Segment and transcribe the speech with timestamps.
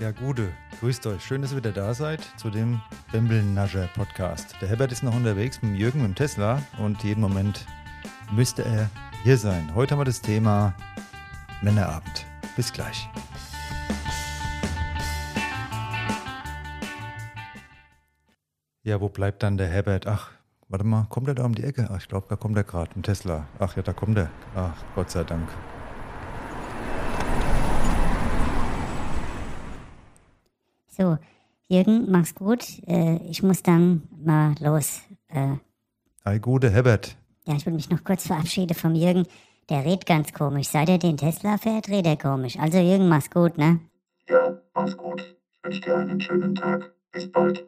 [0.00, 1.24] Ja, Gute, grüßt euch.
[1.24, 4.54] Schön, dass ihr wieder da seid zu dem Bembelnascher Podcast.
[4.60, 7.66] Der Herbert ist noch unterwegs mit Jürgen dem Tesla und jeden Moment
[8.30, 8.88] müsste er
[9.24, 9.74] hier sein.
[9.74, 10.72] Heute haben wir das Thema
[11.62, 12.26] Männerabend.
[12.54, 13.08] Bis gleich.
[18.84, 20.06] Ja, wo bleibt dann der Herbert?
[20.06, 20.30] Ach,
[20.68, 21.88] warte mal, kommt er da um die Ecke?
[21.90, 23.48] Ach, ich glaube, da kommt er gerade, ein Tesla.
[23.58, 24.30] Ach ja, da kommt er.
[24.54, 25.48] Ach, Gott sei Dank.
[30.98, 31.16] So,
[31.68, 32.64] Jürgen, mach's gut.
[32.86, 35.02] Äh, ich muss dann mal los.
[35.28, 35.56] Äh,
[36.24, 37.16] Hi, Gute, Herbert.
[37.46, 39.24] ja, ich will mich noch kurz verabschieden vom Jürgen.
[39.68, 40.68] Der redet ganz komisch.
[40.68, 42.58] Seit er den Tesla fährt, redet er komisch.
[42.58, 43.80] Also Jürgen, mach's gut, ne?
[44.28, 45.22] Ja, mach's gut.
[45.52, 46.92] Ich wünsche dir einen schönen Tag.
[47.12, 47.64] Bis bald.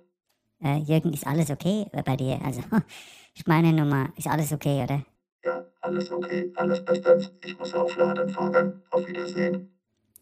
[0.62, 2.40] Äh, Jürgen, ist alles okay bei dir?
[2.44, 2.62] Also,
[3.34, 5.04] ich meine nur mal, ist alles okay, oder?
[5.44, 7.30] Ja, alles okay, alles bestens.
[7.44, 8.82] Ich muss aufladen fahren.
[8.90, 9.70] Auf Wiedersehen.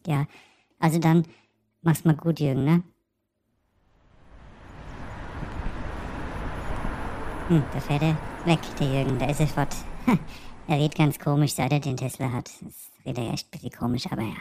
[0.05, 0.27] Ja,
[0.79, 1.25] also dann
[1.81, 2.83] mach's mal gut, Jürgen, ne?
[7.49, 9.75] Hm, da fährt er weg, der Jürgen, da ist er fort.
[10.67, 12.47] er redet ganz komisch, seit er den Tesla hat.
[12.61, 14.35] Das redet er echt ein bisschen komisch, aber ja.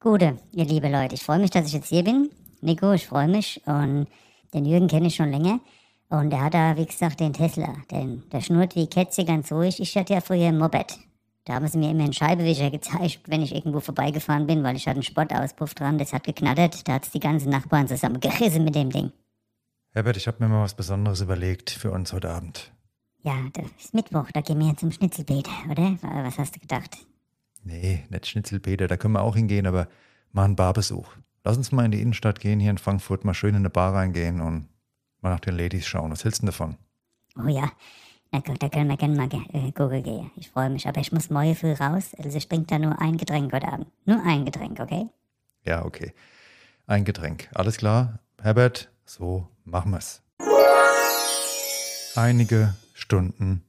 [0.00, 2.30] Gute, ihr liebe Leute, ich freue mich, dass ich jetzt hier bin.
[2.62, 4.08] Nico, ich freue mich und
[4.52, 5.60] den Jürgen kenne ich schon länger.
[6.08, 7.72] Und er hat da, wie gesagt, den Tesla.
[7.92, 9.78] Den, der schnurrt wie Kätzchen ganz ruhig.
[9.78, 10.98] Ich hatte ja früher ein Moped.
[11.44, 14.88] Da haben sie mir immer einen Scheibewischer gezeigt, wenn ich irgendwo vorbeigefahren bin, weil ich
[14.88, 16.88] hatte einen Spottauspuff dran, das hat geknattert.
[16.88, 19.12] Da hat's die ganzen Nachbarn zusammengerissen mit dem Ding.
[19.92, 22.72] Herbert, ich habe mir mal was Besonderes überlegt für uns heute Abend.
[23.22, 25.96] Ja, das ist Mittwoch, da gehen wir zum Schnitzelbeet, oder?
[26.02, 26.98] Was hast du gedacht?
[27.64, 29.88] Nee, nicht Schnitzelpeter, da können wir auch hingehen, aber
[30.32, 31.08] mal einen Barbesuch.
[31.42, 33.94] Lass uns mal in die Innenstadt gehen, hier in Frankfurt, mal schön in eine Bar
[33.94, 34.68] reingehen und
[35.20, 36.12] mal nach den Ladies schauen.
[36.12, 36.76] Was hältst du denn davon?
[37.36, 37.72] Oh ja,
[38.30, 40.30] na gut, da können wir gerne mal äh, Google gehen.
[40.36, 42.14] Ich freue mich, aber ich muss morgen früh raus.
[42.18, 43.86] Also ich bringe da nur ein Getränk heute Abend.
[44.04, 45.08] Nur ein Getränk, okay?
[45.64, 46.12] Ja, okay.
[46.86, 47.48] Ein Getränk.
[47.54, 48.20] Alles klar?
[48.40, 50.22] Herbert, so machen wir's.
[52.14, 53.64] Einige Stunden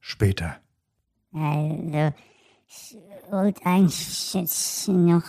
[0.00, 0.56] später.
[1.32, 2.12] Also,
[2.68, 2.96] ich
[3.30, 5.24] wollte eigentlich jetzt noch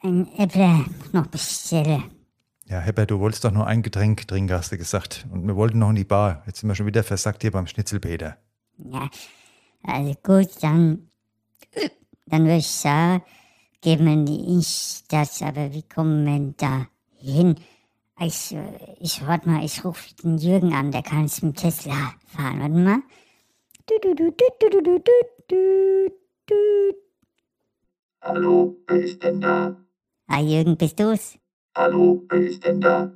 [0.00, 2.04] ein Äpfel noch bestellen.
[2.66, 5.26] Ja, Herbert, du wolltest doch nur ein Getränk trinken, hast du gesagt.
[5.30, 6.42] Und wir wollten noch in die Bar.
[6.46, 8.38] Jetzt sind wir schon wieder versackt hier beim Schnitzelpeter.
[8.78, 9.10] Ja,
[9.82, 11.10] also gut, dann,
[12.26, 13.22] dann würde ich sagen,
[13.80, 16.86] gehen wir in die Innenstadt, aber wie kommen wir da
[17.18, 17.56] hin?
[18.24, 18.56] Ich,
[19.00, 22.60] ich, warte mal, ich rufe den Jürgen an, der kann jetzt mit Tesla fahren.
[22.60, 23.02] Warte mal.
[28.20, 29.76] Hallo, wer ist denn da?
[30.28, 31.36] Ah, Jürgen, bist du's?
[31.74, 33.12] Hallo, wer ist denn da?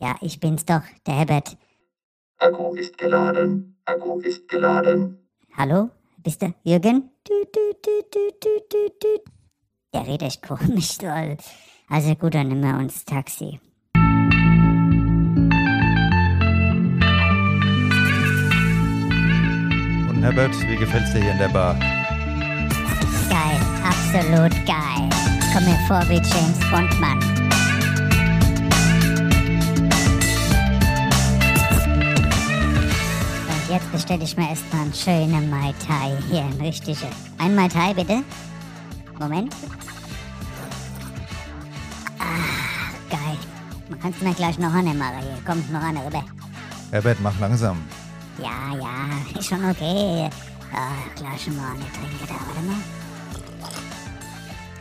[0.00, 1.56] Ja, ich bin's doch, der Herbert.
[2.36, 5.26] Akku ist geladen, Akku ist geladen.
[5.56, 7.10] Hallo, bist du Jürgen?
[9.94, 11.38] Der redet komisch, doll.
[11.88, 13.58] Also gut, dann nehmen wir uns Taxi.
[20.26, 21.76] Herbert, wie gefällt's dir hier in der Bar?
[23.28, 25.08] Geil, absolut geil.
[25.52, 27.20] Komm mir vor wie James Bond, Mann.
[33.46, 36.16] Und jetzt bestelle ich mir erstmal einen schönen Mai Tai.
[36.28, 37.06] Hier, ein richtiger.
[37.38, 38.24] Ein Mai Tai, bitte.
[39.20, 39.54] Moment.
[42.18, 42.24] Ah,
[43.10, 43.38] geil.
[43.88, 45.38] Man kann es mir gleich noch eine machen hier.
[45.46, 46.24] Kommt noch eine rüber.
[46.90, 47.76] Herbert, mach langsam.
[48.38, 50.28] Ja, ja, ist schon okay.
[50.72, 52.82] Ah, gleich mal eine trinke da, warte mal.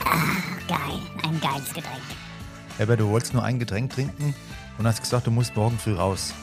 [0.04, 2.02] Ah, geil, ein geiles Getränk.
[2.78, 4.36] Herbert, du wolltest nur ein Getränk trinken
[4.78, 6.34] und hast gesagt, du musst morgen früh raus.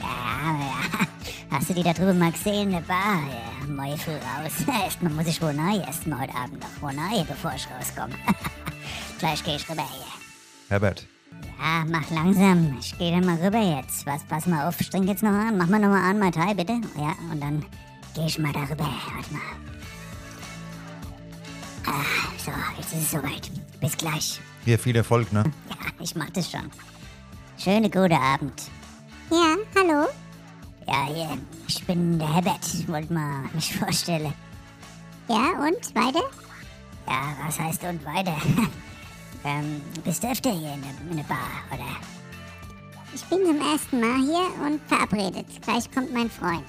[0.00, 1.06] Ja, ja.
[1.50, 3.20] Hast du die da drüben mal gesehen, eine Bar?
[3.28, 4.52] Ja, morgen früh raus.
[4.84, 8.14] Erstmal muss ich wohl neu, erstmal heute Abend noch wohl neu, bevor ich rauskomme.
[9.18, 10.06] Gleich gehe ich rüber hier.
[10.68, 11.06] Herbert,
[11.58, 12.76] Ja, mach langsam.
[12.78, 14.06] Ich gehe dann mal rüber jetzt.
[14.06, 15.56] Was, pass mal auf, ich trinke jetzt noch an.
[15.58, 16.80] Mach mal noch mal an, Mai Tai, bitte.
[16.96, 17.64] Ja, und dann
[18.14, 18.84] gehe ich mal darüber.
[18.84, 19.40] Warte mal.
[21.86, 22.04] Ah,
[22.38, 23.50] so, jetzt ist es soweit.
[23.80, 24.40] Bis gleich.
[24.64, 25.44] hier viel Erfolg, ne?
[25.68, 26.70] Ja, ich mach das schon.
[27.58, 28.62] Schöne gute Abend.
[29.30, 30.08] Ja, hallo?
[30.86, 32.64] Ja, hier, ich bin der Herbert.
[32.74, 34.32] Ich wollte mal mich vorstellen.
[35.28, 36.22] Ja, und weiter?
[37.08, 38.36] Ja, was heißt und weiter?
[39.46, 41.38] ähm, bist du öfter hier in der, in der Bar,
[41.72, 41.96] oder?
[43.14, 45.46] Ich bin zum ersten Mal hier und verabredet.
[45.62, 46.64] Gleich kommt mein Freund.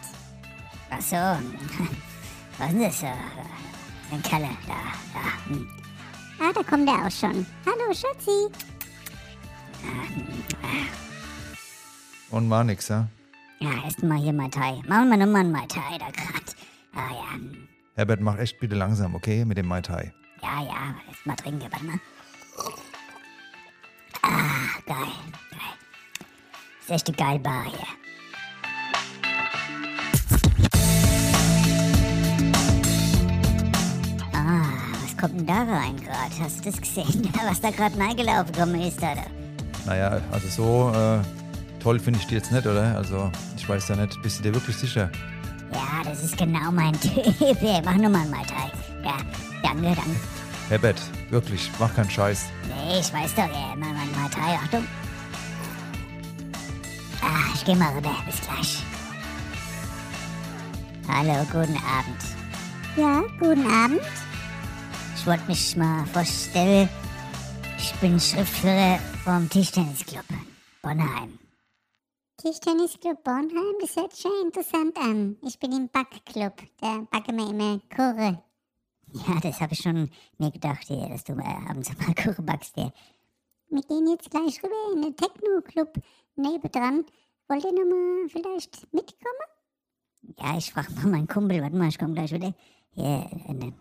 [0.90, 1.16] Ach so.
[2.60, 3.04] Was ist das?
[3.04, 3.14] äh,
[4.14, 4.74] Ein Kalle, da,
[5.14, 5.50] da.
[5.54, 5.68] hm.
[6.40, 7.46] Ah, da kommt er auch schon.
[7.66, 8.48] Hallo, Schatzi.
[12.30, 13.08] Und war nix, ja?
[13.60, 14.82] Ja, erst mal hier Mai Tai.
[14.88, 16.56] Machen wir nochmal ein Mai Tai da grad.
[16.94, 17.40] Ah ja.
[17.96, 19.44] Herbert, mach echt bitte langsam, okay?
[19.46, 20.14] Mit dem Mai Tai.
[20.44, 22.00] ja, ja, erst mal trinken, warte mal.
[24.86, 25.08] Geil,
[25.52, 25.74] geil.
[26.82, 27.88] Ist echt eine geile Bar hier.
[34.34, 34.64] Ah,
[35.04, 36.40] was kommt denn da rein gerade?
[36.40, 37.30] Hast du das gesehen?
[37.48, 39.26] Was da gerade reingelaufen gekommen ist, oder?
[39.86, 41.20] Naja, also so äh,
[41.82, 42.96] toll finde ich die jetzt nicht, oder?
[42.98, 45.10] Also ich weiß ja nicht, bist du dir wirklich sicher?
[45.74, 47.26] Ja, das ist genau mein Typ.
[47.86, 48.72] Mach nur mal einen Mai Tai.
[49.04, 49.18] Ja,
[49.64, 50.37] danke, danke.
[50.70, 52.48] Herbert, wirklich, mach keinen Scheiß.
[52.68, 54.56] Nee, ich weiß doch, ja, einen Mai Tai.
[54.56, 54.86] Achtung.
[57.22, 58.14] Ah, ich geh mal rüber.
[58.26, 58.84] Bis gleich.
[61.08, 62.22] Hallo, guten Abend.
[62.98, 64.02] Ja, guten Abend.
[65.16, 66.90] Ich wollte mich mal vorstellen.
[67.78, 70.26] Ich bin Schriftführer vom Tischtennisclub
[70.82, 71.40] Bonheim.
[72.38, 75.38] Tischtennisclub Bornheim, das hört schon interessant an.
[75.44, 76.54] Ich bin im Backclub.
[76.82, 78.44] Da backen wir immer Kurre.
[79.14, 82.76] Ja, das habe ich schon mir gedacht, hier, dass du äh, abends mal Kuchen backst.
[82.76, 82.92] Hier.
[83.70, 86.00] Wir gehen jetzt gleich rüber in den Techno-Club
[86.36, 87.06] nebendran.
[87.48, 90.38] Wollt ihr nochmal vielleicht mitkommen?
[90.38, 91.62] Ja, ich frage mal meinen Kumpel.
[91.62, 92.54] Warte mal, ich komme gleich wieder.
[92.92, 93.30] Hier,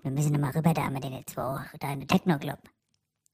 [0.02, 2.58] wir müssen nochmal rüber da mit den zwei, da in den Techno-Club.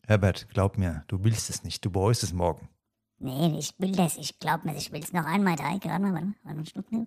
[0.07, 2.69] Herbert, glaub mir, du willst es nicht, du bereust es morgen.
[3.19, 4.17] Nee, ich will das.
[4.17, 5.79] Ich glaub mir, ich will es noch einmal drei.
[5.79, 7.07] Gerade mal, warte mal, warte mal, einen Schluck nehmen.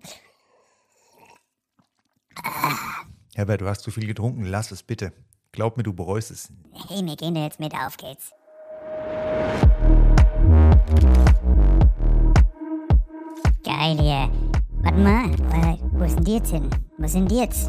[3.36, 5.12] Herbert, du hast zu viel getrunken, lass es bitte.
[5.52, 6.50] Glaub mir, du bereust es.
[6.88, 8.32] Hey, wir gehen da jetzt mit, auf geht's.
[13.62, 14.30] Geil hier.
[14.80, 16.70] Warte mal, wo sind die jetzt hin?
[16.96, 17.68] Wo sind die jetzt?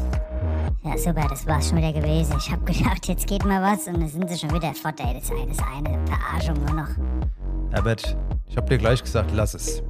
[0.84, 2.34] Ja, super, das war's schon wieder gewesen.
[2.38, 5.12] Ich hab gedacht, jetzt geht mal was und dann sind sie schon wieder fort, ey.
[5.12, 7.72] Das ist eine, das ist eine Verarschung nur noch.
[7.72, 8.16] Herbert,
[8.46, 9.82] ich hab dir gleich gesagt, lass es.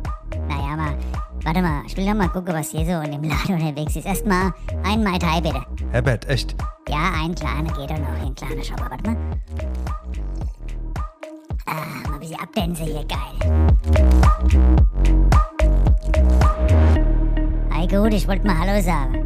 [1.49, 3.97] Mal, warte mal, ich will noch mal gucken, was hier so in dem Laden unterwegs
[3.97, 4.05] ist.
[4.05, 4.53] Erstmal
[4.85, 5.65] ein Mai Tai, bitte.
[5.93, 6.55] Herbert, echt?
[6.91, 9.17] Ja, ein kleiner geht doch noch, ein kleiner Shop, aber warte mal.
[11.65, 13.65] Ah, mal ein bisschen abdänse hier, geil.
[17.73, 19.25] Hi, gut, ich wollte mal Hallo sagen.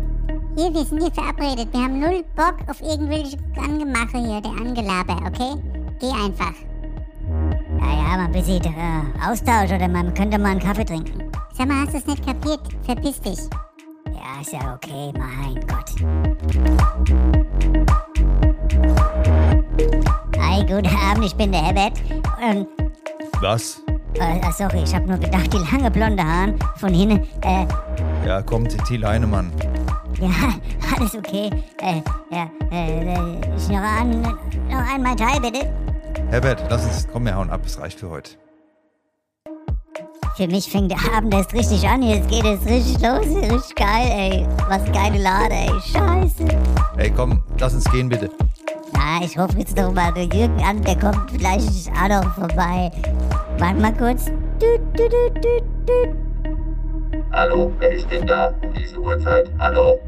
[0.57, 1.73] Hier, wir sind hier verabredet.
[1.73, 5.61] Wir haben null Bock auf irgendwelche Angemache hier, der Angelaber, okay?
[5.99, 6.55] Geh einfach.
[7.81, 11.33] Naja, mal ein bisschen äh, Austausch oder man könnte mal einen Kaffee trinken.
[11.53, 12.61] Sag mal, hast du es nicht kapiert?
[12.85, 13.39] Verpiss dich.
[14.07, 15.93] Ja, ist ja okay, mein Gott.
[20.39, 22.01] Hi, guten Abend, ich bin der Herbert.
[22.43, 22.67] Und,
[23.41, 23.83] Was?
[24.15, 27.67] äh, äh, sorry, ich habe nur gedacht, die lange blonde Haaren von hinten, äh,
[28.27, 29.53] Ja, kommt, Thiel Heinemann.
[30.21, 30.29] ja,
[30.97, 31.51] alles okay.
[31.81, 35.71] Äh, ja, äh, äh, ich noch an, noch einmal Teil, bitte.
[36.31, 38.33] Herbert, lass uns, komm, wir hauen ab, es reicht für heute.
[40.35, 44.09] Für mich fängt der Abend erst richtig an, jetzt geht es richtig los, richtig geil,
[44.11, 44.47] ey.
[44.67, 46.49] Was eine geile Lade, ey, scheiße.
[46.97, 48.31] Ey, komm, lass uns gehen, bitte.
[48.95, 52.91] Na, ich rufe jetzt doch mal den Jürgen an, der kommt vielleicht auch noch vorbei.
[53.59, 54.27] Warte mal kurz.
[54.61, 56.17] Düt, düt, düt, düt, düt.
[57.33, 59.51] Hallo, wer ist denn da diese Uhrzeit?
[59.59, 59.99] Hallo?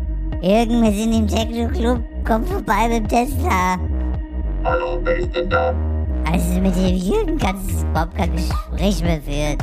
[0.40, 3.76] Jürgen, wir sind im Techno-Club, komm vorbei mit dem Tesla.
[4.64, 5.74] Hallo, wer ist denn da?
[6.32, 9.58] Also mit dem Jürgen kannst du überhaupt kein Gespräch mehr führen.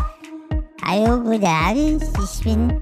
[0.83, 2.81] Hallo, guten Abend, ich bin...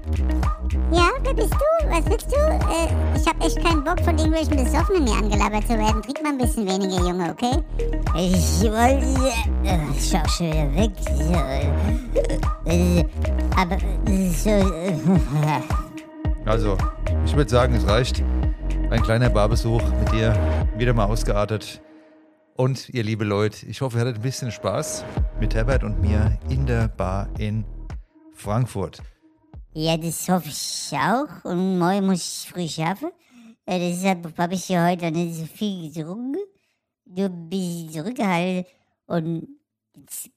[0.90, 1.88] Ja, wer bist du?
[1.88, 2.36] Was willst du?
[2.36, 6.02] Äh, ich hab echt keinen Bock, von irgendwelchen Besoffenen hier angelabert zu werden.
[6.02, 7.62] Trink mal ein bisschen weniger, Junge, okay?
[8.16, 9.06] Ich wollte...
[9.64, 10.90] Äh, ich schau schon wieder weg.
[12.64, 13.04] Äh,
[13.56, 13.76] aber
[14.10, 14.50] äh, so...
[14.50, 14.94] Äh,
[16.46, 16.78] Also,
[17.26, 18.24] ich würde sagen, es reicht.
[18.90, 20.34] Ein kleiner Barbesuch mit dir,
[20.76, 21.82] wieder mal ausgeartet.
[22.56, 25.04] Und ihr liebe Leute, ich hoffe, ihr hattet ein bisschen Spaß
[25.38, 27.64] mit Herbert und mir in der Bar in
[28.40, 29.02] Frankfurt.
[29.72, 31.44] Ja, das hoffe ich auch.
[31.44, 33.10] Und morgen muss ich früh schaffen.
[33.66, 36.38] Äh, Deshalb habe ich ja heute nicht so viel getrunken.
[37.04, 38.64] Nur ein bisschen zurückgehalten.
[39.06, 39.48] Und
[39.96, 40.30] jetzt,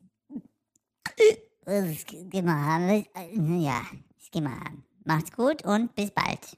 [1.66, 2.90] das gehen wir haben.
[2.90, 3.06] Äh,
[3.64, 3.82] Ja,
[4.20, 4.84] das gehen wir haben.
[5.06, 6.58] Macht's gut und bis bald.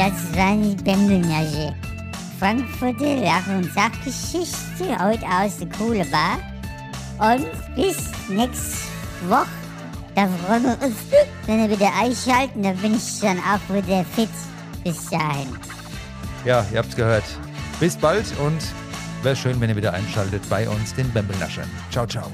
[0.00, 1.74] Das war die Bembelnasche.
[2.38, 6.38] Frankfurter Lach- und Sachgeschichte, heute aus der coole Bar.
[7.18, 7.98] Und bis
[8.30, 8.78] nächste
[9.28, 9.44] Woche.
[10.14, 10.96] Da freuen wir uns,
[11.44, 12.62] wenn wir wieder einschalten.
[12.62, 14.30] Da bin ich dann auch wieder fit.
[14.82, 15.48] Bis dahin.
[16.46, 17.24] Ja, ihr habt's gehört.
[17.78, 18.62] Bis bald und
[19.22, 21.68] wäre schön, wenn ihr wieder einschaltet bei uns, den Bembelnaschern.
[21.90, 22.32] Ciao, ciao.